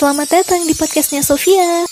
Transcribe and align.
Selamat 0.00 0.32
datang 0.32 0.64
di 0.64 0.72
podcastnya 0.72 1.20
Sofia. 1.20 1.84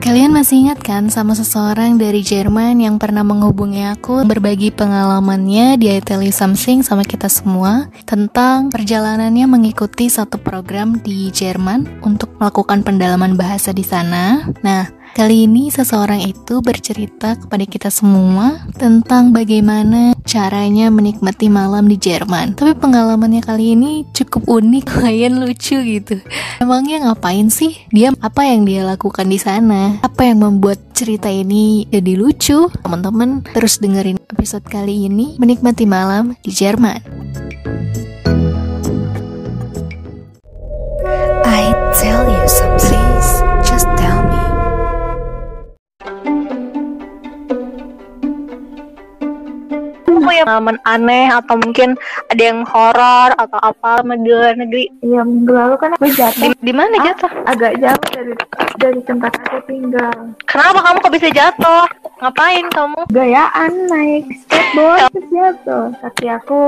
Kalian 0.00 0.32
masih 0.32 0.64
ingat 0.64 0.80
kan 0.80 1.12
sama 1.12 1.36
seseorang 1.36 2.00
dari 2.00 2.24
Jerman 2.24 2.80
yang 2.80 2.96
pernah 2.96 3.20
menghubungi 3.20 3.84
aku 3.84 4.24
berbagi 4.24 4.72
pengalamannya 4.72 5.76
di 5.76 5.92
Italy 5.92 6.32
Something 6.32 6.80
sama 6.80 7.04
kita 7.04 7.28
semua 7.28 7.92
tentang 8.08 8.72
perjalanannya 8.72 9.44
mengikuti 9.44 10.08
satu 10.08 10.40
program 10.40 11.04
di 11.04 11.28
Jerman 11.28 12.00
untuk 12.00 12.32
melakukan 12.40 12.80
pendalaman 12.80 13.36
bahasa 13.36 13.76
di 13.76 13.84
sana. 13.84 14.48
Nah, 14.64 14.88
Kali 15.10 15.50
ini 15.50 15.74
seseorang 15.74 16.22
itu 16.22 16.62
bercerita 16.62 17.34
kepada 17.34 17.66
kita 17.66 17.90
semua 17.90 18.62
tentang 18.78 19.34
bagaimana 19.34 20.14
caranya 20.22 20.86
menikmati 20.86 21.50
malam 21.50 21.90
di 21.90 21.98
Jerman. 21.98 22.54
Tapi 22.54 22.78
pengalamannya 22.78 23.42
kali 23.42 23.74
ini 23.74 24.06
cukup 24.14 24.46
unik, 24.46 24.84
lumayan 24.94 25.42
lucu 25.42 25.76
gitu. 25.82 26.22
Emangnya 26.62 27.10
ngapain 27.10 27.50
sih? 27.50 27.74
Dia 27.90 28.14
apa 28.22 28.46
yang 28.46 28.62
dia 28.62 28.86
lakukan 28.86 29.26
di 29.26 29.38
sana? 29.42 29.98
Apa 30.06 30.30
yang 30.30 30.46
membuat 30.46 30.78
cerita 30.94 31.26
ini 31.26 31.90
jadi 31.90 32.14
lucu? 32.14 32.70
Teman-teman 32.86 33.42
terus 33.50 33.82
dengerin 33.82 34.22
episode 34.30 34.64
kali 34.70 35.10
ini 35.10 35.34
menikmati 35.42 35.90
malam 35.90 36.38
di 36.46 36.54
Jerman. 36.54 37.19
Punya 50.40 50.56
pengalaman 50.56 50.78
aneh 50.88 51.28
atau 51.28 51.54
mungkin 51.60 51.88
ada 52.32 52.40
yang 52.40 52.64
horor 52.64 53.30
atau 53.36 53.60
apa 53.60 54.00
sama 54.00 54.16
di 54.16 54.32
luar 54.32 54.56
negeri? 54.56 54.88
Iya 55.04 55.20
minggu 55.20 55.52
lalu 55.52 55.76
kan 55.76 55.92
aku 55.92 56.08
jatuh 56.08 56.48
Di, 56.56 56.72
mana 56.72 56.96
Ah, 56.96 57.04
jatuh? 57.12 57.30
agak 57.44 57.72
jauh 57.76 58.04
dari 58.08 58.32
dari 58.80 59.00
tempat 59.04 59.32
aku 59.36 59.58
tinggal. 59.68 60.16
Kenapa 60.48 60.78
kamu 60.80 60.96
kok 61.04 61.12
bisa 61.12 61.28
jatuh? 61.28 61.84
Ngapain 62.24 62.66
kamu? 62.72 63.00
Gayaan 63.12 63.72
naik 63.92 64.24
skateboard 64.48 65.12
terus 65.12 65.28
jatuh. 65.28 65.84
Kaki 66.00 66.26
aku 66.32 66.60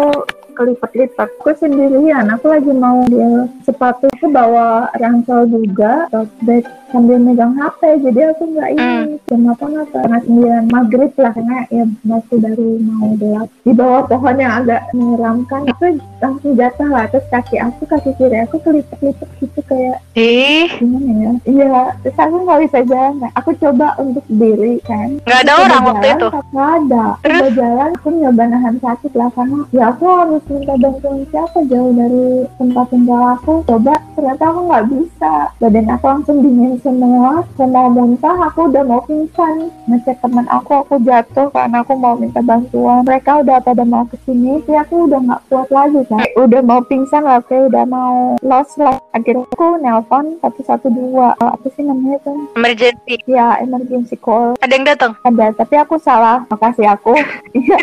kelipet-lipet. 0.52 1.28
Aku 1.40 1.50
sendirian. 1.56 2.28
Aku 2.28 2.52
lagi 2.52 2.72
mau 2.76 3.00
dia 3.08 3.48
sepatu. 3.64 4.04
Aku 4.20 4.28
bawa 4.28 4.92
ransel 5.00 5.48
juga, 5.48 6.12
tote 6.12 6.28
bag 6.44 6.64
sambil 6.92 7.16
megang 7.16 7.56
HP. 7.56 7.80
Jadi 8.04 8.20
aku 8.28 8.42
nggak 8.52 8.68
ini 8.70 8.90
jam 9.26 9.42
apa 9.48 9.64
ngapa 9.64 9.90
Setengah 9.92 10.20
sembilan 10.24 10.62
maghrib 10.68 11.12
lah 11.14 11.32
karena 11.32 11.58
ya 11.68 11.84
masih 12.02 12.36
baru 12.38 12.68
mau 12.80 13.10
gelap. 13.16 13.48
Di 13.62 13.72
bawah 13.72 14.02
pohon 14.04 14.36
yang 14.36 14.52
agak 14.60 14.80
menyeramkan. 14.92 15.62
Aku 15.70 15.84
langsung 16.18 16.52
jatuh 16.52 16.88
lah. 16.88 17.04
Terus 17.08 17.26
kaki 17.28 17.56
aku 17.56 17.82
kaki 17.86 18.10
kiri 18.16 18.38
aku 18.40 18.56
kelipet-lipet 18.60 19.28
gitu 19.38 19.60
kayak 19.64 19.96
Ih, 20.12 20.68
gimana 20.76 21.10
ya? 21.16 21.32
Iya, 21.48 21.76
terus 22.04 22.18
aku 22.20 22.36
nggak 22.44 22.60
bisa 22.68 22.78
jalan. 22.84 23.14
Nah, 23.16 23.30
Aku 23.32 23.56
coba 23.56 23.96
untuk 23.96 24.20
berdiri 24.28 24.76
kan. 24.84 25.16
nggak 25.24 25.40
ada 25.40 25.52
Coba 25.52 25.64
orang 25.64 25.82
waktu 25.88 26.04
jalan, 26.04 26.18
itu. 26.20 26.26
Nggak 26.52 26.70
ada. 26.76 27.04
Coba 27.16 27.48
jalan, 27.56 27.90
aku 27.96 28.08
nyoba 28.12 28.42
nahan 28.44 28.76
sakit 28.76 29.12
lah 29.16 29.28
karena 29.32 29.60
ya 29.72 29.84
aku 29.88 30.04
harus 30.04 30.42
minta 30.52 30.74
bantuan 30.76 31.18
siapa 31.32 31.58
jauh 31.64 31.92
dari 31.96 32.26
tempat 32.60 32.86
tinggal 32.92 33.22
aku. 33.38 33.52
Coba 33.64 33.92
ternyata 34.12 34.44
aku 34.44 34.60
nggak 34.68 34.84
bisa. 34.92 35.34
Badan 35.56 35.86
aku 35.88 36.04
langsung 36.04 36.36
dingin 36.44 36.74
semua. 36.82 37.42
Saya 37.52 37.68
mau 37.68 37.88
muntah, 37.88 38.36
aku 38.42 38.66
udah 38.66 38.82
mau 38.82 39.00
pingsan. 39.02 39.70
Ngecek 39.86 40.18
teman 40.18 40.46
aku, 40.46 40.74
aku 40.76 40.98
jatuh 41.00 41.48
karena 41.48 41.80
aku 41.80 41.94
mau 41.94 42.14
minta 42.14 42.38
bantuan. 42.38 43.02
Mereka 43.02 43.40
udah 43.40 43.58
pada 43.58 43.82
mau 43.82 44.04
ke 44.04 44.18
sini, 44.22 44.60
sih 44.62 44.74
aku 44.74 45.06
udah 45.06 45.18
nggak 45.18 45.42
kuat 45.46 45.68
lagi 45.68 46.02
kan. 46.06 46.22
Udah 46.34 46.60
mau 46.60 46.80
pingsan 46.80 47.22
lah, 47.22 47.40
kayak 47.40 47.70
udah 47.70 47.84
mau 47.84 48.14
lost 48.40 48.76
lah. 48.76 48.98
Akhirnya 49.10 49.46
aku 49.48 49.78
nelpon 49.78 50.36
112. 50.38 51.34
Apa 51.38 51.66
sih 51.70 51.82
namanya 51.82 52.18
tuh? 52.20 52.36
Emergency. 52.54 53.14
Ya, 53.24 53.56
emergency 53.58 54.14
call 54.14 54.58
Ada 54.58 54.72
yang 54.72 54.84
datang? 54.84 55.12
ada 55.22 55.54
tapi 55.54 55.74
aku 55.76 55.96
salah 55.96 56.42
makasih 56.48 56.88
aku 56.88 57.14
Iya. 57.54 57.78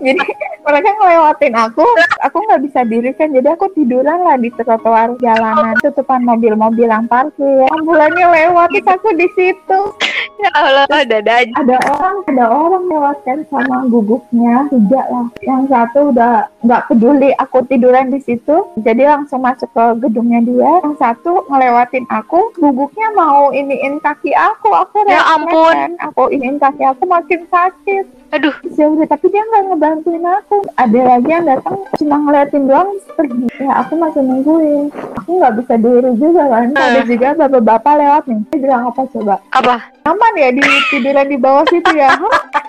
jadi 0.00 0.24
mereka 0.62 0.90
ngelewatin 0.92 1.54
aku 1.54 1.84
aku 2.20 2.38
nggak 2.40 2.62
bisa 2.62 2.80
diri 2.84 3.10
kan 3.12 3.28
jadi 3.28 3.48
aku 3.50 3.72
tiduran 3.72 4.20
lah 4.20 4.36
di 4.36 4.48
trotoar 4.52 5.16
jalanan 5.18 5.74
tutupan 5.80 6.20
mobil-mobil 6.22 6.84
yang 6.84 7.06
parkir 7.06 7.66
ambulannya 7.70 8.26
lewat 8.26 8.68
terus 8.70 8.88
aku 8.88 9.08
di 9.12 9.28
situ 9.32 9.80
Ya 10.36 10.48
Allah, 10.54 10.88
ada 10.88 11.04
ada 11.14 11.32
aja. 11.38 11.52
ada 11.54 11.76
orang 11.86 12.16
ada 12.24 12.44
orang 12.48 12.84
lewat 12.86 13.16
kan 13.22 13.38
sama 13.46 13.84
gugupnya 13.86 14.64
tiga 14.66 15.02
lah 15.06 15.26
yang 15.42 15.64
satu 15.66 16.08
udah 16.08 16.48
nggak 16.60 16.82
peduli 16.86 17.30
aku 17.36 17.60
tiduran 17.66 18.08
di 18.08 18.20
situ 18.20 18.56
jadi 18.78 19.04
langsung 19.10 19.40
masuk 19.40 19.68
ke 19.68 19.84
gedungnya 20.00 20.40
dia 20.40 20.70
yang 20.80 20.96
satu 20.96 21.44
ngelewatin 21.44 22.08
aku 22.08 22.52
gugupnya 22.54 23.12
mau 23.12 23.48
iniin 23.50 24.00
kaki 24.00 24.32
aku 24.32 24.72
aku 24.72 25.04
Ya 25.06 25.20
ampun. 25.30 25.72
kan. 25.74 25.92
aku 26.02 26.28
iniin 26.30 26.56
kaki 26.56 26.84
aku 26.84 27.04
makin 27.04 27.44
sakit 27.46 28.04
Aduh, 28.30 28.54
ya 28.78 28.86
udah 28.86 29.06
tapi 29.10 29.26
dia 29.34 29.42
nggak 29.42 29.64
ngebantuin 29.74 30.22
aku. 30.22 30.62
Ada 30.78 31.00
lagi 31.02 31.30
yang 31.34 31.50
datang 31.50 31.82
cuma 31.98 32.16
ngeliatin 32.22 32.62
doang 32.70 32.94
pergi. 33.18 33.50
Ya 33.58 33.82
aku 33.82 33.98
masih 33.98 34.22
nungguin. 34.22 34.86
Aku 35.18 35.30
nggak 35.34 35.54
bisa 35.58 35.74
diri 35.74 36.10
juga 36.14 36.46
kan. 36.46 36.70
Ada 36.70 37.02
juga 37.10 37.28
bapak-bapak 37.34 37.94
lewat 37.98 38.22
nih. 38.30 38.40
Dia 38.54 38.58
bilang 38.62 38.82
apa 38.86 39.02
coba? 39.10 39.34
Apa? 39.50 39.76
aman 40.00 40.32
ya 40.32 40.48
di 40.50 40.62
tiduran 40.90 41.26
di 41.28 41.38
bawah 41.38 41.66
situ 41.68 41.90
ya? 41.92 42.14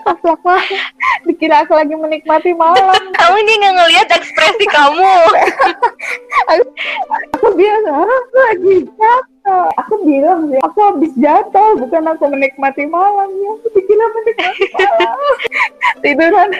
Goblok 0.02 0.40
banget. 0.42 0.82
dikira 1.26 1.62
aku 1.62 1.78
lagi 1.78 1.94
menikmati 1.94 2.50
malam. 2.58 2.98
Kamu 3.22 3.36
ini 3.38 3.52
nggak 3.62 3.74
ngelihat 3.78 4.08
ekspresi 4.18 4.66
kamu. 4.66 5.14
aku 7.38 7.46
bilang 7.54 7.86
"Hah? 7.86 8.02
aku 8.02 8.36
lagi 8.50 8.74
jatuh 8.98 9.31
aku 9.74 9.94
bilang 10.06 10.50
sih 10.50 10.60
aku 10.62 10.78
habis 10.78 11.12
jatuh 11.18 11.74
bukan 11.82 12.02
aku 12.14 12.24
menikmati 12.30 12.86
malam. 12.86 13.28
Ya 13.42 13.50
aku 13.58 13.66
dikira 13.74 14.06
menikmati 14.14 14.66
malam? 14.78 15.16
Tiduran 16.02 16.50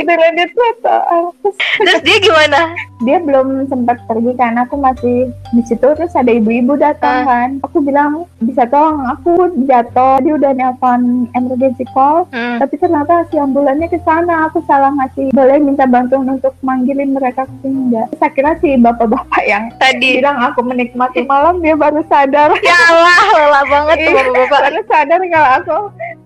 tiduran 0.00 0.32
di 0.32 0.44
trotoar 0.48 1.24
terus 1.78 2.00
dia 2.00 2.18
gimana? 2.18 2.60
dia 2.98 3.18
belum 3.18 3.48
sempat 3.66 4.02
pergi 4.04 4.34
karena 4.34 4.62
aku 4.62 4.74
masih 4.76 5.16
di 5.48 5.62
situ 5.62 5.86
terus 5.88 6.10
ada 6.12 6.28
ibu-ibu 6.28 6.74
datang 6.74 7.22
kan 7.22 7.48
aku 7.60 7.78
bilang 7.78 8.10
bisa 8.38 8.66
tolong 8.66 8.98
aku 9.08 9.34
jatuh 9.64 10.18
dia 10.18 10.34
udah 10.34 10.50
nelpon 10.52 11.00
emergency 11.32 11.86
call 11.88 12.26
Hmm. 12.28 12.58
tapi 12.58 12.76
ternyata 12.76 13.24
si 13.26 13.36
ambulannya 13.36 13.86
ke 13.86 13.96
sana 14.00 14.46
aku 14.46 14.60
salah 14.64 14.90
ngasih 14.92 15.30
boleh 15.30 15.56
minta 15.58 15.84
bantuan 15.84 16.28
untuk 16.28 16.52
manggilin 16.60 17.12
mereka 17.12 17.44
ke 17.44 17.54
sini 17.60 17.78
enggak 17.88 18.06
terus 18.10 18.22
akhirnya 18.24 18.54
si 18.58 18.68
bapak-bapak 18.76 19.42
yang 19.44 19.64
Tadi. 19.74 20.18
bilang 20.18 20.36
aku 20.42 20.60
menikmati 20.60 21.22
malam 21.22 21.58
dia 21.58 21.72
baru 21.72 22.02
sadar 22.04 22.50
Ya 22.58 22.76
Allah, 22.84 23.16
lelah 23.32 23.64
banget 23.64 23.96
tuh 23.96 24.02
Iya, 24.04 24.22
bapak-bapak. 24.26 24.60
baru 24.60 24.80
sadar 24.84 25.18
kalau 25.22 25.50
aku 25.54 25.76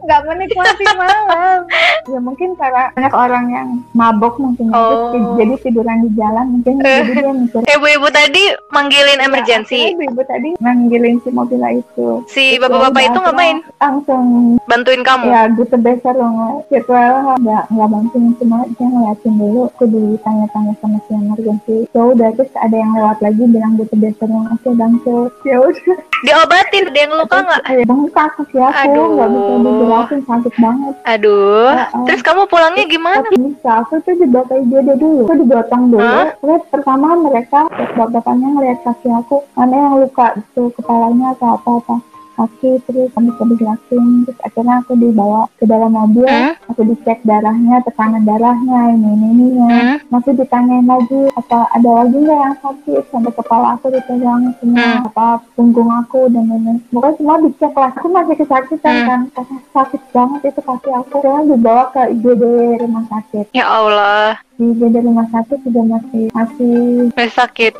nggak 0.03 0.21
menikmati 0.25 0.85
malam 0.93 1.59
ya 2.05 2.19
mungkin 2.19 2.49
karena 2.55 2.91
banyak 2.93 3.15
orang 3.15 3.45
yang 3.49 3.69
mabok 3.93 4.35
mungkin 4.37 4.67
ya. 4.67 4.75
Terus 4.75 4.99
Oh. 4.99 5.11
ti- 5.11 5.33
jadi 5.37 5.55
tiduran 5.63 5.99
di 6.01 6.11
jalan 6.13 6.47
mungkin 6.51 6.75
jadi 6.77 7.13
dia 7.13 7.33
mikir 7.33 7.61
Ibu-ibu 7.69 8.09
tadi 8.09 8.43
manggilin 8.69 9.15
Ya, 9.15 9.25
emergency. 9.25 9.81
ibu-ibu 9.93 10.23
tadi 10.25 10.49
manggilin 10.59 11.17
si 11.19 11.31
mobil 11.31 11.61
itu 11.73 12.09
Si 12.27 12.59
bapak-bapak 12.59 12.99
ya 12.99 13.09
itu 13.09 13.19
ngapain? 13.21 13.59
langsung 13.79 14.25
Bantuin 14.65 15.03
kamu? 15.03 15.25
ya 15.25 15.43
gitu 15.49 15.77
besar 15.77 16.13
dong 16.13 16.35
virtual 16.67 17.13
nggak 17.39 17.63
nggak 17.69 17.89
bantuin 17.89 18.33
cuma 18.37 18.59
dia 18.69 18.87
ngeliatin 18.87 19.35
dulu 19.35 19.63
aku 19.69 19.85
ditanya-tanya 19.87 20.73
sama 20.77 20.99
si 21.01 21.13
emergency 21.13 21.77
ya 21.89 22.03
udah 22.05 22.29
terus 22.33 22.53
ada 22.57 22.75
yang 22.75 22.91
lewat 22.93 23.19
lagi 23.21 23.43
bilang 23.45 23.73
gitu 23.77 23.95
besar 23.95 24.27
dong 24.27 24.47
oke 24.49 24.69
bangkit 24.73 25.31
ya 25.45 25.57
udah 25.61 25.97
Diobatin, 26.23 26.87
ada 26.87 26.99
yang 27.01 27.13
luka 27.13 27.35
nggak? 27.37 27.63
Eh, 27.67 27.83
bengkak 27.83 28.31
kaki 28.33 28.55
aku 28.55 28.79
Aduh. 28.87 29.07
nggak 29.13 29.29
bisa 29.29 29.53
dijelasin 29.93 30.21
sakit 30.25 30.55
banget 30.57 30.95
Aduh. 31.05 31.71
Ya, 31.77 31.87
oh. 31.93 32.07
Terus 32.09 32.23
kamu 32.25 32.43
pulangnya 32.49 32.85
gimana? 32.89 33.21
Tapi 33.27 33.37
bisa, 33.37 33.71
aku 33.85 34.01
tuh 34.01 34.15
dibawa 34.17 34.45
ke 34.49 34.55
IGD 34.65 34.89
dulu. 34.97 35.25
Aku 35.29 35.35
digotong 35.45 35.85
dulu. 35.93 36.01
Hah? 36.01 36.29
Terus 36.41 36.63
pertama 36.73 37.09
mereka, 37.19 37.61
bapak-bapaknya 37.69 38.49
ngeliat 38.55 38.79
kaki 38.87 39.09
aku. 39.13 39.37
Mana 39.59 39.75
yang 39.77 39.95
luka 40.01 40.27
gitu, 40.39 40.73
kepalanya 40.79 41.37
atau 41.37 41.59
apa-apa. 41.59 42.12
Kaki, 42.43 42.83
terus 42.91 43.09
kami 43.15 43.31
bisa 43.31 43.45
dijelasin. 43.47 44.05
Terus 44.27 44.39
akhirnya 44.43 44.75
aku 44.83 44.93
dibawa 44.99 45.47
ke 45.55 45.65
dalam 45.65 45.95
mobil. 45.95 46.27
Hmm? 46.27 46.59
Aku 46.75 46.83
dicek 46.83 47.23
darahnya, 47.23 47.79
tekanan 47.87 48.27
darahnya, 48.27 48.99
ini, 48.99 49.09
ini, 49.15 49.27
ini. 49.31 49.47
Hmm? 49.63 49.97
Masih 50.11 50.35
ditanyain 50.35 50.83
lagi, 50.83 51.23
apa 51.39 51.71
ada 51.71 51.91
lagi 52.03 52.17
nggak 52.19 52.41
yang 52.43 52.57
sakit? 52.59 53.03
Sampai 53.15 53.33
kepala 53.33 53.79
aku 53.79 53.87
dipegang 53.95 54.51
semua, 54.59 54.83
Hmm. 54.83 55.07
apa 55.07 55.27
punggung 55.55 55.91
aku 55.93 56.27
dan 56.35 56.51
lain-lain. 56.51 56.83
Pokoknya 56.91 57.15
semua 57.15 57.37
dicek 57.47 57.73
lah. 57.79 57.91
Aku 57.95 58.09
masih 58.11 58.35
kesakitan 58.35 58.95
Hmm. 58.99 59.07
kan, 59.07 59.21
karena 59.31 59.57
sakit 59.71 60.03
banget 60.11 60.41
itu 60.51 60.61
kaki 60.61 60.91
aku. 60.91 61.17
Saya 61.23 61.41
dibawa 61.47 61.85
ke 61.95 62.03
IGD 62.11 62.43
rumah 62.83 63.05
sakit. 63.07 63.47
Ya 63.55 63.71
Allah. 63.71 64.43
Di 64.63 64.79
beda 64.79 65.03
rumah 65.03 65.27
sakit 65.35 65.59
juga 65.67 65.83
masih 65.99 66.25
masih 66.31 66.75
Masih 67.19 67.35
sakit. 67.35 67.73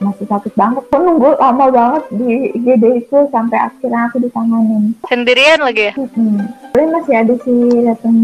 masih 0.00 0.24
sakit 0.24 0.52
banget. 0.56 0.80
Aku 0.88 0.96
nunggu 1.04 1.36
lama 1.36 1.68
banget 1.68 2.04
di 2.16 2.56
IGD 2.56 3.04
itu 3.04 3.18
sampai 3.28 3.60
akhirnya 3.60 4.08
aku 4.08 4.16
ditanganin. 4.24 4.96
Sendirian 5.04 5.60
lagi 5.60 5.92
ya? 5.92 5.94
Hmm. 6.00 6.40
Tapi 6.72 6.86
masih 6.88 7.14
ada 7.20 7.34
si 7.44 7.52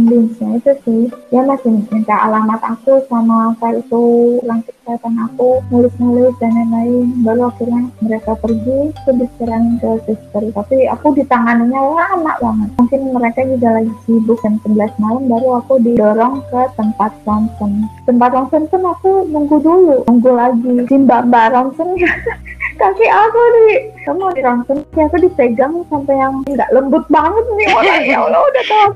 binsnya 0.09 0.49
itu 0.57 0.73
sih. 0.89 1.03
Dia 1.29 1.43
masih 1.45 1.85
minta 1.93 2.17
alamat 2.17 2.61
aku 2.65 3.05
sama 3.13 3.53
kartu 3.61 4.41
langkah 4.49 4.76
kesehatan 4.87 5.19
aku, 5.19 5.67
nulis-nulis 5.75 6.31
dan 6.39 6.55
lain-lain. 6.55 7.11
Baru 7.27 7.51
akhirnya 7.51 7.91
mereka 7.99 8.39
pergi, 8.39 8.95
aku 8.95 9.11
diserahin 9.19 9.83
ke 9.83 9.91
suster. 10.07 10.43
Tapi 10.55 10.87
aku 10.87 11.11
ditanganinya 11.19 11.83
lama 11.83 12.33
banget. 12.39 12.71
Mungkin 12.79 13.01
mereka 13.11 13.43
juga 13.43 13.83
lagi 13.83 13.91
sibuk 14.07 14.39
jam 14.47 14.63
11 14.63 14.95
malam 15.03 15.27
baru 15.27 15.59
aku 15.59 15.83
didorong 15.83 16.39
ke 16.55 16.63
tempat 16.79 17.11
ronsen. 17.27 17.91
Tempat 18.07 18.31
ronsen 18.31 18.63
pun 18.71 18.83
aku 18.87 19.27
nunggu 19.27 19.59
dulu, 19.59 20.07
nunggu 20.07 20.31
lagi. 20.31 20.71
Si 20.87 20.95
mbak-mbak 21.03 21.51
ronsen 21.51 21.89
kaki 22.77 23.07
aku 23.07 23.41
di 23.51 23.67
kamu 24.05 24.31
di 24.33 24.41
ronsen 24.41 24.79
kaki 24.87 25.01
aku 25.03 25.17
dipegang 25.19 25.75
sampai 25.89 26.15
yang 26.15 26.45
nggak 26.45 26.71
lembut 26.71 27.05
banget 27.09 27.45
nih. 27.57 27.67
Orang 27.73 28.03
ya 28.05 28.19
Allah 28.25 28.41
udah 28.43 28.65
tahu. 28.65 28.89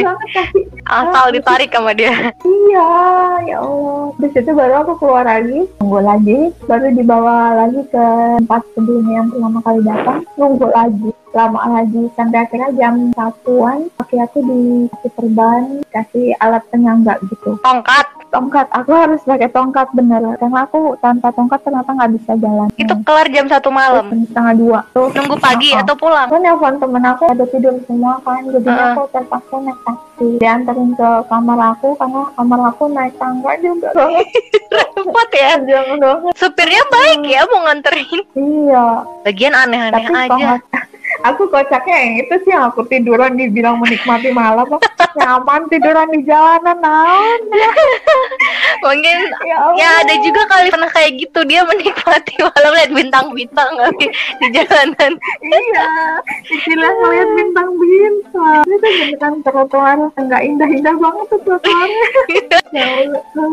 Banget 0.00 0.28
kaki 0.32 0.60
Asal 0.84 1.26
ditarik 1.32 1.70
sama 1.72 1.92
dia. 1.92 2.12
iya 2.44 2.90
ya 3.44 3.56
Allah. 3.58 4.12
Di 4.16 4.28
situ 4.30 4.50
baru 4.52 4.84
aku 4.84 4.92
keluar 4.98 5.24
lagi. 5.24 5.66
Nunggu 5.80 6.00
lagi. 6.00 6.38
Baru 6.64 6.86
dibawa 6.90 7.36
lagi 7.58 7.80
ke 7.88 8.04
tempat 8.38 8.62
sebelumnya 8.72 9.14
yang 9.18 9.28
pertama 9.28 9.58
kali 9.60 9.80
datang. 9.82 10.20
Nunggu 10.36 10.68
lagi. 10.70 11.10
Lama 11.34 11.60
lagi. 11.66 12.02
Sampai 12.14 12.46
akhirnya 12.46 12.70
jam 12.78 12.94
satuan 13.12 13.90
kaki 13.98 14.16
aku 14.20 14.38
dikasih 14.40 15.10
perban 15.12 15.62
kasih 15.90 16.26
alat 16.38 16.62
penyangga 16.68 17.18
gitu. 17.26 17.58
Tongkat. 17.60 18.06
tongkat. 18.28 18.66
Aku 18.74 18.90
harus 18.90 19.22
pakai 19.22 19.46
tongkat 19.48 19.86
bener. 19.94 20.18
Karena 20.36 20.66
aku 20.66 20.98
tanpa 20.98 21.30
tongkat 21.30 21.62
ternyata 21.62 21.90
nggak 21.90 22.12
bisa 22.18 22.32
jalan. 22.36 22.68
Itu 22.74 22.94
kelar 23.24 23.32
jam 23.32 23.46
satu 23.48 23.68
malam. 23.72 24.06
Jam 24.12 24.20
setengah 24.28 24.54
dua 24.54 24.78
Tuh, 24.92 25.08
Nunggu 25.16 25.36
pagi 25.40 25.68
uh-uh. 25.72 25.80
atau 25.80 25.94
pulang? 25.96 26.28
aku 26.28 26.36
nelfon 26.36 26.74
temen 26.76 27.04
aku 27.04 27.24
ada 27.32 27.44
tidur 27.48 27.74
semua 27.88 28.20
kan 28.20 28.40
jadinya 28.44 28.76
Heeh. 28.76 28.92
aku 28.92 29.02
terpaksa 29.10 29.56
naik 29.64 29.78
taksi 29.80 30.26
diantarin 30.36 30.90
ke 30.92 31.10
kamar 31.26 31.58
aku 31.72 31.88
karena 31.96 32.22
kamar 32.36 32.60
aku 32.68 32.84
naik 32.92 33.14
tangga 33.16 33.52
juga 33.58 33.88
Repot 34.68 35.28
ya. 35.32 35.50
banget 35.64 36.34
Supirnya 36.36 36.82
baik 36.92 37.20
ya 37.24 37.40
mau 37.48 37.64
nganterin. 37.64 38.20
iya 38.36 38.86
Bagian 39.24 39.54
aneh-aneh 39.56 40.04
aja. 40.04 40.52
Aku 41.24 41.48
kocaknya 41.48 41.96
yang 41.96 42.14
itu 42.20 42.34
sih 42.44 42.52
yang 42.52 42.68
aku 42.68 42.84
tiduran 42.84 43.32
dibilang 43.34 43.80
menikmati 43.80 44.28
malam 44.30 44.68
nyaman 45.16 45.64
tiduran 45.72 46.08
di 46.12 46.20
jalanan 46.28 46.76
naon 46.84 47.40
Mungkin 48.84 49.18
ya 49.48 49.56
Allah. 49.64 49.78
ya 49.80 49.88
ada 50.04 50.14
juga 50.20 50.42
kali 50.44 50.68
pernah 50.68 50.90
kayak 50.92 51.16
gitu 51.16 51.40
dia 51.48 51.64
menikmati 51.64 52.36
malam 52.36 52.70
lihat 52.76 52.90
bintang-bintang 52.92 53.70
kali 53.72 54.06
di 54.12 54.46
jalanan. 54.52 55.12
iya 55.40 55.88
istilah 56.52 56.92
ngeliat 56.92 57.30
bintang-bintang 57.32 58.62
itu 58.68 58.76
beneran 58.84 59.34
trotoar 59.40 59.98
nggak 60.20 60.42
indah-indah 60.44 60.94
banget 61.00 61.26
tuh 61.32 61.40
trotoarnya 61.48 62.06
ya 62.76 62.88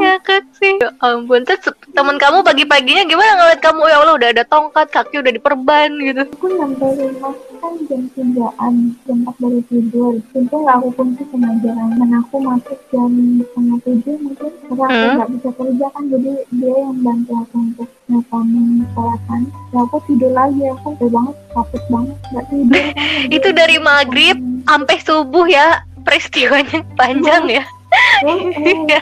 ya 0.01 0.13
kan 0.25 0.43
sih. 0.57 0.75
Ya 0.81 0.89
ampun. 0.99 1.45
Terus 1.47 1.71
teman 1.93 2.17
kamu 2.17 2.43
pagi-paginya 2.43 3.03
gimana 3.07 3.31
ngeliat 3.39 3.61
kamu 3.61 3.81
ya 3.87 3.97
Allah 4.01 4.15
udah 4.17 4.29
ada 4.33 4.43
tongkat, 4.43 4.87
kaki 4.91 5.21
udah 5.21 5.31
diperban 5.31 5.89
gitu. 6.01 6.23
aku 6.27 6.47
nyampe 6.49 6.85
rumah 6.97 7.33
kan 7.61 7.73
jam 7.85 8.01
tigaan 8.11 8.73
jam 9.05 9.17
empat 9.21 9.35
baru 9.37 9.59
tidur. 9.69 10.13
Itu 10.33 10.55
nggak 10.57 10.75
aku 10.81 10.89
kunci 10.97 11.23
sengaja 11.29 11.71
dan 11.71 12.11
aku 12.17 12.35
masuk 12.41 12.79
jam 12.89 13.11
setengah 13.39 13.77
tujuh 13.85 14.15
mungkin 14.19 14.51
karena 14.65 14.83
aku 14.83 14.91
Hmm. 14.91 15.13
nggak 15.15 15.29
bisa 15.37 15.49
kerja 15.53 15.85
kan 15.93 16.03
jadi 16.09 16.31
dia 16.51 16.73
yang 16.73 16.97
bantu 16.99 17.31
aku 17.37 17.55
untuk 17.61 17.89
nelfonin 18.09 18.67
sekolahan 18.83 19.41
ya 19.71 19.79
aku 19.85 19.97
tidur 20.09 20.31
lagi 20.33 20.61
aku 20.67 20.87
capek 20.97 21.09
banget 21.13 21.35
capek 21.53 21.83
banget 21.87 22.17
nggak 22.33 22.45
tidur 22.49 22.81
kan. 22.81 22.95
Itu 23.29 23.49
dari 23.53 23.77
maghrib 23.77 24.37
sampai 24.65 24.97
subuh 24.99 25.45
ya 25.45 25.67
peristiwanya 26.01 26.81
panjang 26.97 27.45
ya. 27.47 27.63
Iya 28.21 29.01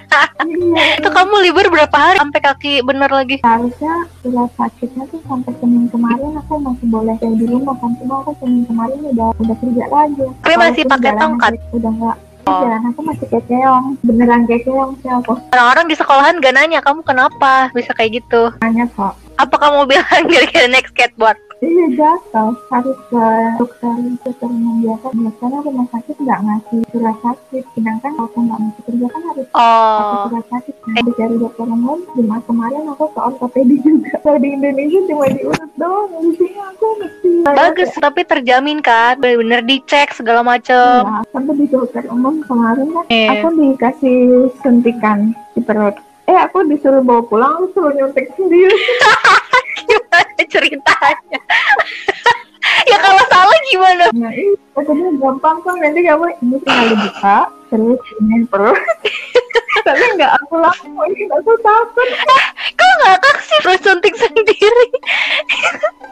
Itu 0.96 1.10
kamu 1.10 1.36
libur 1.42 1.66
berapa 1.68 1.92
hari 1.92 2.18
sampai 2.18 2.42
kaki 2.42 2.74
bener 2.82 3.10
lagi? 3.10 3.38
harusnya 3.42 3.94
setelah 4.16 4.48
sakitnya 4.54 5.04
tuh 5.08 5.20
sampai 5.24 5.52
senin 5.58 5.86
kemarin 5.88 6.32
aku 6.36 6.54
masih 6.58 6.88
boleh 6.88 7.16
kayak 7.16 7.36
di 7.36 7.46
rumah 7.46 7.76
kan 7.76 7.92
cuma 7.96 8.16
aku 8.20 8.32
senin 8.40 8.64
kemarin 8.64 9.00
udah 9.06 9.28
udah 9.36 9.56
kerja 9.58 9.86
lagi 9.86 10.26
Tapi 10.40 10.56
masih 10.56 10.84
pakai 10.86 11.12
tongkat? 11.16 11.54
udah 11.72 11.92
enggak 11.92 12.18
Oh. 12.42 12.66
jalan 12.66 12.82
aku 12.84 13.02
masih 13.06 13.26
kayak 13.30 13.46
keong 13.46 13.88
beneran 14.02 14.42
kayak 14.44 14.66
keong 14.66 14.98
sih 14.98 15.12
aku 15.12 15.38
Orang-orang 15.54 15.86
di 15.86 15.94
sekolahan 15.94 16.42
gak 16.42 16.56
nanya 16.56 16.82
kamu 16.82 17.06
kenapa 17.06 17.70
bisa 17.70 17.94
kayak 17.94 18.18
gitu. 18.18 18.50
nanya 18.58 18.90
kok 18.90 19.14
Apa 19.38 19.54
kamu 19.56 19.86
bilang 19.86 20.26
gara-gara 20.34 20.66
naik 20.66 20.90
skateboard? 20.90 21.38
Iya 21.60 21.86
jatuh 21.92 22.56
harus 22.70 22.96
ke 23.06 23.26
dokter 23.58 23.92
dokter 24.18 24.48
yang 24.48 24.78
biasa. 24.80 25.08
Biasanya 25.12 25.60
rumah 25.62 25.88
sakit 25.90 26.16
nggak 26.18 26.40
ngasih 26.42 26.80
surat 26.90 27.18
sakit. 27.20 27.64
Sedangkan 27.74 28.12
kalau 28.14 28.26
aku 28.26 28.38
nggak 28.42 28.60
masih 28.62 28.82
kerja 28.86 29.06
kan 29.06 29.22
harus 29.26 29.48
Oh, 29.52 30.24
surat 30.26 30.46
sakit. 30.50 30.76
Nah, 30.80 31.04
dari 31.12 31.36
dokter 31.38 31.66
umum 31.66 32.00
cuma 32.10 32.38
kemarin 32.42 32.84
aku 32.88 33.06
ke 33.08 33.20
ortopedi 33.20 33.76
juga. 33.82 34.14
Kalau 34.20 34.38
di 34.38 34.50
Indonesia 34.50 35.00
cuma 35.06 35.26
diurut 35.28 35.72
doang. 35.76 36.10
Di 36.16 36.32
sini 36.38 36.60
aku 36.62 36.86
mesti 36.98 37.30
bagus 37.46 37.90
tapi 37.94 38.22
terjamin 38.24 38.80
kan, 38.80 39.20
bener-bener 39.20 39.62
dicek 39.62 40.14
segala 40.14 40.40
macem. 40.42 41.04
Iya, 41.04 41.28
sampai 41.30 41.54
di 41.56 41.66
dokter 41.68 42.04
umum 42.08 42.40
kemarin 42.42 42.88
kan 42.90 43.04
Iya. 43.10 43.28
aku 43.36 43.48
dikasih 43.54 44.20
suntikan 44.60 45.20
di 45.52 45.62
perut. 45.62 45.96
Eh 46.24 46.38
aku 46.38 46.62
disuruh 46.64 47.02
bawa 47.02 47.26
pulang, 47.26 47.52
aku 47.54 47.66
suruh 47.74 47.92
nyuntik 47.92 48.30
sendiri. 48.34 48.70
Gimana 50.20 50.44
ceritanya? 50.54 51.40
ya 52.92 52.98
kalau 53.00 53.24
salah 53.32 53.60
gimana? 53.72 54.06
Ini 54.12 54.56
katanya 54.76 55.10
gampang 55.20 55.56
kok 55.64 55.76
nanti 55.80 56.00
kamu 56.04 56.26
ini 56.44 56.58
tinggal 56.64 56.88
dibuka 56.92 57.38
terus 57.72 58.02
ini 58.20 58.38
perut. 58.52 58.80
Tapi 59.88 60.04
nggak 60.20 60.32
aku 60.44 60.54
lakuin, 60.60 61.28
aku 61.32 61.52
takut. 61.64 62.10
Ngakak 63.00 63.38
sih 63.42 63.58
terus 63.62 63.80
suntik 63.82 64.14
sendiri? 64.14 64.86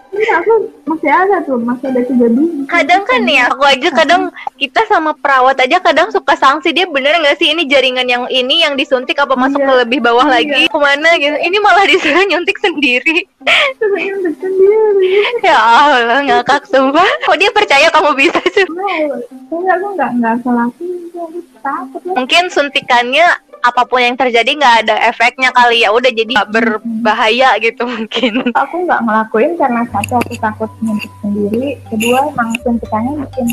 Ini 0.09 0.27
aku 0.33 0.53
masih 0.87 1.11
ada 1.13 1.37
tuh, 1.41 1.61
masih 1.61 1.87
ada 1.87 2.01
tiga 2.01 2.25
biji. 2.25 2.65
Kadang 2.65 3.05
kan 3.05 3.21
nih 3.21 3.45
aku 3.45 3.61
aja 3.61 3.89
kadang 3.93 4.21
kita 4.57 4.81
sama 4.85 5.13
perawat 5.13 5.59
aja 5.59 5.77
kadang 5.77 6.09
suka 6.09 6.33
sanksi 6.33 6.71
dia 6.71 6.89
bener 6.89 7.13
nggak 7.15 7.37
sih 7.37 7.53
ini 7.53 7.63
jaringan 7.63 8.07
yang 8.07 8.23
ini 8.27 8.65
yang 8.65 8.73
disuntik 8.73 9.13
apa 9.15 9.37
masuk 9.37 9.57
Iya. 9.57 9.67
ke 9.67 9.73
lebih 9.85 9.99
bawah 10.01 10.25
Iya. 10.25 10.33
lagi 10.33 10.61
ke 10.65 10.79
mana 10.79 11.09
gitu 11.15 11.37
ini 11.37 11.57
malah 11.59 11.85
disuruh 11.85 12.25
nyuntik 12.25 12.57
sendiri 12.57 13.29
Terus 13.77 13.93
nyuntik 13.93 14.35
sendiri. 14.37 15.11
ya 15.43 15.53
Allah 15.53 16.19
ngakak 16.23 16.65
sumpah 16.65 17.05
kok 17.21 17.37
dia 17.37 17.51
percaya 17.51 17.87
kamu 17.87 18.11
bisa 18.15 18.41
sih 18.49 18.65
aku 18.65 19.55
nggak 19.93 20.09
nggak 20.17 20.33
aku 20.35 20.49
lakuin, 20.49 20.97
aku 21.13 21.39
takut 21.61 22.01
lah. 22.03 22.13
mungkin 22.15 22.43
suntikannya 22.49 23.27
apa 23.63 23.81
pun 23.85 23.99
yang 24.01 24.15
terjadi 24.15 24.47
nggak 24.57 24.75
ada 24.85 24.95
efeknya 25.09 25.49
kali. 25.53 25.83
Ya 25.83 25.89
udah 25.93 26.11
jadi 26.11 26.33
berbahaya 26.49 27.57
gitu 27.61 27.85
mungkin. 27.87 28.51
Aku 28.53 28.85
nggak 28.85 29.01
ngelakuin 29.03 29.57
karena 29.57 29.81
satu 29.93 30.19
aku 30.21 30.33
takut 30.37 30.71
nyuntik 30.81 31.11
sendiri. 31.21 31.77
Kedua 31.89 32.29
emang 32.31 32.49
suntikannya 32.61 33.13
bikin 33.25 33.47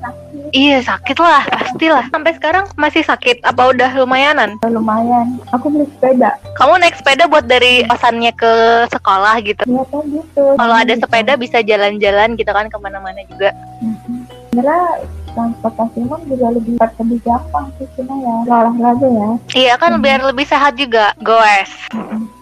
sakit. 0.00 0.50
Iya 0.50 0.78
sakit 0.82 1.18
lah 1.20 1.42
pastilah. 1.46 2.04
Sampai 2.10 2.32
sekarang 2.34 2.64
masih 2.74 3.02
sakit 3.06 3.42
apa 3.46 3.70
udah 3.70 3.90
lumayanan? 3.98 4.58
Lumayan. 4.66 5.38
Aku 5.54 5.70
beli 5.70 5.86
sepeda. 5.98 6.34
Kamu 6.58 6.80
naik 6.80 6.98
sepeda 6.98 7.30
buat 7.30 7.46
dari 7.46 7.86
kosannya 7.86 8.32
ke 8.34 8.52
sekolah 8.90 9.38
gitu? 9.46 9.62
Ya 9.66 9.84
kan 9.86 10.04
gitu. 10.10 10.44
Kalau 10.58 10.74
ada 10.74 10.94
sepeda 10.96 11.32
bisa 11.38 11.62
jalan-jalan 11.62 12.34
gitu 12.34 12.50
kan 12.50 12.66
ke 12.66 12.76
mana-mana 12.78 13.22
juga 13.30 13.54
transportasi 15.32 15.96
umum 16.00 16.20
juga 16.24 16.46
lebih 16.50 16.74
lebih 16.76 17.18
gampang 17.20 17.66
sih 17.76 17.86
cuma 17.94 18.14
ya 18.16 18.34
olahraga 18.44 19.08
ya. 19.08 19.28
Iya 19.52 19.74
kan 19.76 19.92
Hmm. 19.94 20.02
biar 20.02 20.20
lebih 20.22 20.44
sehat 20.44 20.74
juga 20.74 21.14
goes. 21.18 21.70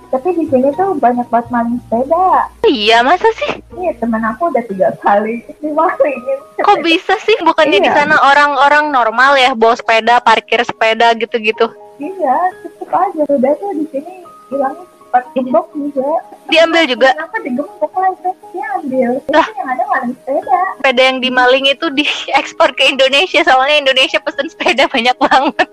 Tapi 0.08 0.32
di 0.32 0.48
sini 0.48 0.72
tuh 0.72 0.96
banyak 0.96 1.28
banget 1.28 1.48
maling 1.50 1.76
sepeda. 1.84 2.48
Iya 2.64 3.04
masa 3.04 3.28
sih? 3.36 3.60
Iya 3.74 3.92
temen 3.94 4.22
aku 4.22 4.48
udah 4.48 4.64
tiga 4.64 4.88
kali 4.98 5.44
dimalingin 5.60 6.38
kok 6.58 6.80
bisa 6.80 7.14
sih? 7.20 7.36
Bukannya 7.40 7.78
di 7.78 7.86
Iya. 7.86 7.96
sana 7.98 8.16
orang-orang 8.18 8.88
normal 8.88 9.36
ya 9.36 9.52
bawa 9.52 9.76
sepeda 9.76 10.18
parkir 10.18 10.64
sepeda 10.64 11.12
gitu-gitu? 11.14 11.68
Iya 11.98 12.36
cukup 12.62 12.88
aja. 12.90 13.22
Udah 13.28 13.52
tuh 13.54 13.70
di 13.74 13.84
sini 13.90 14.14
hilangnya 14.48 14.84
cepat 15.08 15.24
gembok 15.32 15.66
juga. 15.72 16.20
Diambil 16.48 16.84
juga? 16.84 17.08
Kenapa 17.12 17.36
digembok 17.40 17.92
lah 17.92 18.08
itu? 18.12 18.30
Diambil 18.52 19.10
Lah. 19.28 19.44
itu 19.44 19.56
yang 19.56 19.68
ada 19.68 19.84
maling 19.88 20.12
sepeda. 20.14 20.60
Sepeda 20.76 21.02
yang 21.02 21.18
dimaling 21.20 21.64
itu 21.64 21.86
diekspor 21.90 22.68
ke 22.78 22.84
Indonesia. 22.86 23.40
Soalnya 23.42 23.76
Indonesia 23.80 24.18
pesen 24.20 24.46
sepeda 24.48 24.84
banyak 24.86 25.16
banget. 25.16 25.68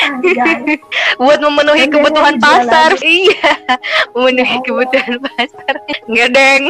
Buat 1.20 1.38
memenuhi 1.38 1.84
Yang 1.84 1.92
kebutuhan 1.94 2.36
pasar. 2.38 2.90
Iya. 3.04 3.52
Memenuhi 4.16 4.48
Ya 4.48 4.56
Allah. 4.56 4.64
kebutuhan 4.64 5.14
pasar. 5.20 5.74
Nggak 6.06 6.28
deng 6.32 6.62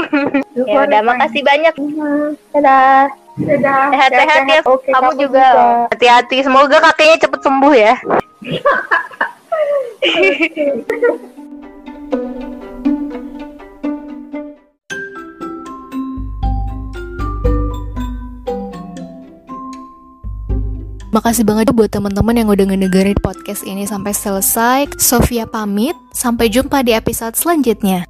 ya 0.61 0.79
udah 0.83 1.01
makasih 1.05 1.43
banyak. 1.43 1.75
Mhm. 1.79 2.35
dadah. 2.51 3.07
Dadah. 3.41 3.83
sehat-sehat 3.95 4.43
ya. 4.45 4.61
Oke, 4.67 4.91
kamu 4.91 5.11
juga. 5.17 5.47
hati-hati. 5.89 6.43
Semoga 6.43 6.77
kakinya 6.83 7.17
cepet 7.17 7.41
sembuh 7.41 7.75
ya 7.75 7.95
Makasih 21.11 21.43
banget 21.43 21.75
buat 21.75 21.91
teman-teman 21.91 22.39
yang 22.39 22.49
udah 22.51 22.67
ngedengerin 22.71 23.19
podcast 23.19 23.67
ini 23.67 23.83
sampai 23.83 24.15
selesai. 24.15 24.95
Sofia 24.95 25.43
pamit, 25.43 25.99
sampai 26.15 26.47
jumpa 26.47 26.87
di 26.87 26.95
episode 26.95 27.35
selanjutnya. 27.35 28.10